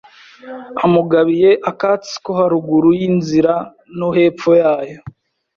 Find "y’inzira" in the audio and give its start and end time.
2.99-3.53